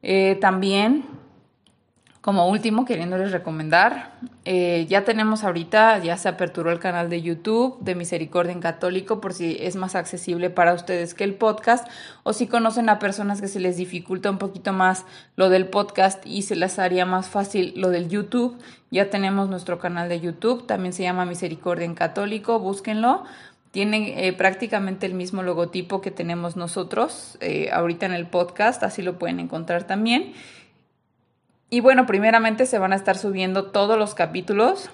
Eh, 0.03 0.37
también, 0.43 1.05
como 2.21 2.49
último, 2.49 2.85
queriéndoles 2.85 3.33
recomendar 3.33 4.13
eh, 4.45 4.87
ya 4.89 5.05
tenemos 5.05 5.45
ahorita, 5.45 5.99
ya 5.99 6.17
se 6.17 6.29
aperturó 6.29 6.73
el 6.73 6.79
canal 6.79 7.11
de 7.11 7.23
YouTube 7.23 7.79
de 7.81 7.95
Misericordia 7.95 8.53
en 8.53 8.61
Católico 8.61 9.21
por 9.21 9.35
si 9.35 9.57
es 9.61 9.77
más 9.77 9.95
accesible 9.95 10.51
para 10.51 10.73
ustedes 10.73 11.15
que 11.15 11.25
el 11.25 11.35
podcast 11.35 11.87
o 12.23 12.33
si 12.33 12.47
conocen 12.47 12.89
a 12.89 12.99
personas 12.99 13.41
que 13.41 13.49
se 13.49 13.61
les 13.61 13.77
dificulta 13.77 14.31
un 14.31 14.39
poquito 14.39 14.73
más 14.73 15.05
lo 15.37 15.51
del 15.51 15.67
podcast 15.69 16.27
y 16.27 16.43
se 16.43 16.57
les 16.57 16.79
haría 16.79 17.05
más 17.05 17.29
fácil 17.29 17.75
lo 17.77 17.91
del 17.91 18.09
YouTube. 18.09 18.59
Ya 18.91 19.11
tenemos 19.11 19.49
nuestro 19.49 19.79
canal 19.79 20.09
de 20.09 20.21
YouTube, 20.21 20.67
también 20.67 20.93
se 20.95 21.03
llama 21.03 21.27
Misericordia 21.27 21.85
en 21.85 21.95
Católico, 21.95 22.59
búsquenlo. 22.59 23.25
Tiene 23.71 24.27
eh, 24.27 24.33
prácticamente 24.33 25.07
el 25.07 25.15
mismo 25.15 25.45
logotipo 25.45 26.01
que 26.01 26.11
tenemos 26.11 26.57
nosotros 26.57 27.39
eh, 27.41 27.71
ahorita 27.73 28.07
en 28.07 28.13
el 28.13 28.27
podcast, 28.27 28.83
así 28.83 29.01
lo 29.01 29.17
pueden 29.19 29.39
encontrar 29.39 29.85
también. 29.85 30.33
Y 31.71 31.81
bueno, 31.81 32.05
primeramente 32.05 32.67
se 32.67 32.81
van 32.81 32.93
a 32.93 32.97
estar 32.97 33.17
subiendo 33.17 33.67
todos 33.67 33.97
los 33.97 34.17
capítulos 34.17 34.91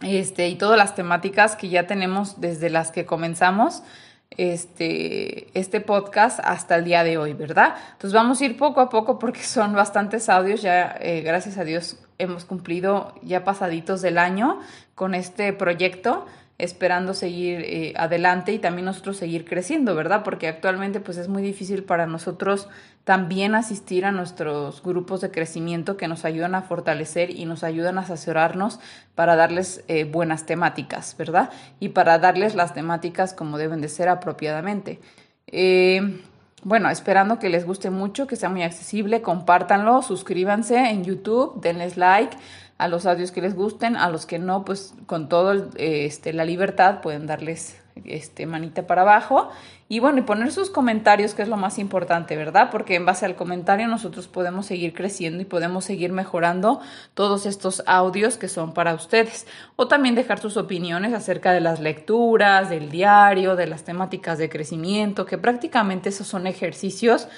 este, 0.00 0.48
y 0.48 0.54
todas 0.54 0.78
las 0.78 0.94
temáticas 0.94 1.56
que 1.56 1.68
ya 1.68 1.88
tenemos 1.88 2.40
desde 2.40 2.70
las 2.70 2.92
que 2.92 3.06
comenzamos 3.06 3.82
este, 4.30 5.48
este 5.58 5.80
podcast 5.80 6.38
hasta 6.44 6.76
el 6.76 6.84
día 6.84 7.02
de 7.02 7.18
hoy, 7.18 7.34
¿verdad? 7.34 7.74
Entonces 7.92 8.12
vamos 8.12 8.40
a 8.40 8.44
ir 8.44 8.56
poco 8.56 8.80
a 8.80 8.88
poco 8.88 9.18
porque 9.18 9.42
son 9.42 9.74
bastantes 9.74 10.28
audios, 10.28 10.62
ya 10.62 10.96
eh, 11.00 11.22
gracias 11.22 11.58
a 11.58 11.64
Dios 11.64 11.98
hemos 12.18 12.44
cumplido 12.44 13.12
ya 13.22 13.42
pasaditos 13.42 14.00
del 14.00 14.18
año 14.18 14.60
con 14.94 15.16
este 15.16 15.52
proyecto 15.52 16.24
esperando 16.58 17.14
seguir 17.14 17.60
eh, 17.60 17.94
adelante 17.96 18.52
y 18.52 18.58
también 18.58 18.84
nosotros 18.84 19.16
seguir 19.16 19.44
creciendo, 19.44 19.94
¿verdad? 19.94 20.22
Porque 20.22 20.48
actualmente 20.48 21.00
pues 21.00 21.18
es 21.18 21.28
muy 21.28 21.42
difícil 21.42 21.82
para 21.82 22.06
nosotros 22.06 22.68
también 23.04 23.54
asistir 23.54 24.04
a 24.04 24.12
nuestros 24.12 24.82
grupos 24.82 25.20
de 25.20 25.30
crecimiento 25.30 25.96
que 25.96 26.06
nos 26.06 26.24
ayudan 26.24 26.54
a 26.54 26.62
fortalecer 26.62 27.30
y 27.30 27.46
nos 27.46 27.64
ayudan 27.64 27.98
a 27.98 28.02
asesorarnos 28.02 28.78
para 29.14 29.34
darles 29.34 29.82
eh, 29.88 30.04
buenas 30.04 30.46
temáticas, 30.46 31.16
¿verdad? 31.18 31.50
Y 31.80 31.90
para 31.90 32.18
darles 32.18 32.54
las 32.54 32.74
temáticas 32.74 33.34
como 33.34 33.58
deben 33.58 33.80
de 33.80 33.88
ser 33.88 34.08
apropiadamente. 34.08 35.00
Eh, 35.48 36.20
bueno, 36.64 36.90
esperando 36.90 37.40
que 37.40 37.48
les 37.48 37.66
guste 37.66 37.90
mucho, 37.90 38.28
que 38.28 38.36
sea 38.36 38.48
muy 38.48 38.62
accesible, 38.62 39.20
compártanlo, 39.20 40.00
suscríbanse 40.00 40.76
en 40.76 41.02
YouTube, 41.02 41.60
denles 41.60 41.96
like 41.96 42.36
a 42.82 42.88
los 42.88 43.06
audios 43.06 43.30
que 43.30 43.40
les 43.40 43.54
gusten, 43.54 43.96
a 43.96 44.10
los 44.10 44.26
que 44.26 44.38
no, 44.38 44.64
pues 44.64 44.94
con 45.06 45.28
todo 45.28 45.70
este, 45.76 46.32
la 46.32 46.44
libertad 46.44 47.00
pueden 47.00 47.26
darles 47.26 47.82
este, 48.04 48.46
manita 48.46 48.86
para 48.86 49.02
abajo 49.02 49.50
y 49.88 50.00
bueno, 50.00 50.18
y 50.18 50.22
poner 50.22 50.50
sus 50.50 50.70
comentarios, 50.70 51.34
que 51.34 51.42
es 51.42 51.48
lo 51.48 51.58
más 51.58 51.78
importante, 51.78 52.34
¿verdad? 52.34 52.70
Porque 52.70 52.94
en 52.94 53.04
base 53.04 53.26
al 53.26 53.36
comentario 53.36 53.86
nosotros 53.88 54.26
podemos 54.26 54.64
seguir 54.64 54.94
creciendo 54.94 55.42
y 55.42 55.44
podemos 55.44 55.84
seguir 55.84 56.12
mejorando 56.12 56.80
todos 57.12 57.44
estos 57.44 57.82
audios 57.86 58.38
que 58.38 58.48
son 58.48 58.72
para 58.72 58.94
ustedes. 58.94 59.46
O 59.76 59.88
también 59.88 60.14
dejar 60.14 60.38
sus 60.38 60.56
opiniones 60.56 61.12
acerca 61.12 61.52
de 61.52 61.60
las 61.60 61.78
lecturas, 61.78 62.70
del 62.70 62.90
diario, 62.90 63.54
de 63.54 63.66
las 63.66 63.84
temáticas 63.84 64.38
de 64.38 64.48
crecimiento, 64.48 65.26
que 65.26 65.36
prácticamente 65.36 66.08
esos 66.08 66.26
son 66.26 66.46
ejercicios 66.46 67.28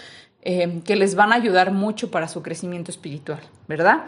eh, 0.42 0.80
que 0.84 0.94
les 0.94 1.16
van 1.16 1.32
a 1.32 1.36
ayudar 1.36 1.72
mucho 1.72 2.12
para 2.12 2.28
su 2.28 2.42
crecimiento 2.42 2.92
espiritual, 2.92 3.40
¿verdad? 3.66 4.04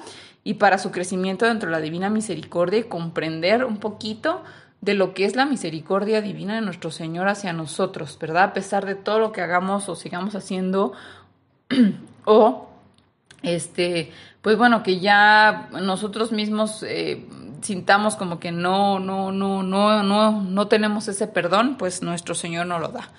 Y 0.47 0.55
para 0.55 0.79
su 0.79 0.93
crecimiento 0.93 1.45
dentro 1.45 1.69
de 1.69 1.73
la 1.73 1.83
divina 1.83 2.09
misericordia 2.09 2.79
y 2.79 2.85
comprender 2.85 3.65
un 3.65 3.79
poquito 3.79 4.45
de 4.81 4.95
lo 4.95 5.13
que 5.13 5.25
es 5.25 5.35
la 5.35 5.45
misericordia 5.45 6.23
divina 6.23 6.55
de 6.55 6.61
nuestro 6.61 6.93
Señor 6.93 7.27
hacia 7.27 7.53
nosotros, 7.53 8.17
¿verdad? 8.21 8.45
A 8.45 8.53
pesar 8.53 8.87
de 8.87 8.95
todo 8.95 9.19
lo 9.19 9.33
que 9.33 9.41
hagamos 9.41 9.89
o 9.89 9.97
sigamos 9.97 10.37
haciendo 10.37 10.93
o 12.25 12.69
este, 13.43 14.13
pues 14.41 14.57
bueno, 14.57 14.85
que 14.85 15.01
ya 15.01 15.69
nosotros 15.83 16.31
mismos 16.31 16.85
eh, 16.85 17.27
sintamos 17.63 18.15
como 18.15 18.39
que 18.39 18.53
no, 18.53 19.01
no, 19.01 19.33
no, 19.33 19.65
no, 19.65 20.05
no, 20.05 20.43
no 20.43 20.69
tenemos 20.69 21.09
ese 21.09 21.27
perdón, 21.27 21.75
pues 21.77 22.03
nuestro 22.03 22.37
Señor 22.37 22.67
no 22.67 22.79
lo 22.79 22.91
da. 22.91 23.11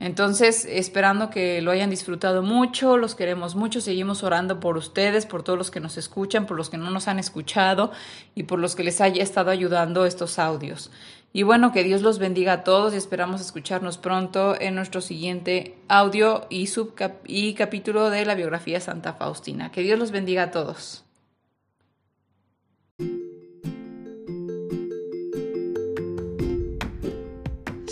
Entonces, 0.00 0.66
esperando 0.68 1.30
que 1.30 1.62
lo 1.62 1.70
hayan 1.70 1.88
disfrutado 1.88 2.42
mucho, 2.42 2.96
los 2.96 3.14
queremos 3.14 3.54
mucho, 3.54 3.80
seguimos 3.80 4.22
orando 4.22 4.60
por 4.60 4.76
ustedes, 4.76 5.24
por 5.24 5.42
todos 5.42 5.58
los 5.58 5.70
que 5.70 5.80
nos 5.80 5.96
escuchan, 5.96 6.46
por 6.46 6.56
los 6.56 6.68
que 6.68 6.76
no 6.76 6.90
nos 6.90 7.08
han 7.08 7.18
escuchado 7.18 7.92
y 8.34 8.42
por 8.42 8.58
los 8.58 8.74
que 8.74 8.84
les 8.84 9.00
haya 9.00 9.22
estado 9.22 9.50
ayudando 9.50 10.04
estos 10.04 10.38
audios. 10.38 10.90
Y 11.32 11.42
bueno, 11.42 11.72
que 11.72 11.82
Dios 11.82 12.02
los 12.02 12.18
bendiga 12.18 12.52
a 12.52 12.64
todos 12.64 12.94
y 12.94 12.96
esperamos 12.96 13.40
escucharnos 13.40 13.98
pronto 13.98 14.60
en 14.60 14.74
nuestro 14.74 15.00
siguiente 15.00 15.76
audio 15.88 16.46
y, 16.48 16.68
y 17.26 17.54
capítulo 17.54 18.10
de 18.10 18.24
la 18.24 18.34
biografía 18.34 18.80
Santa 18.80 19.14
Faustina. 19.14 19.72
Que 19.72 19.82
Dios 19.82 19.98
los 19.98 20.12
bendiga 20.12 20.44
a 20.44 20.50
todos. 20.52 21.04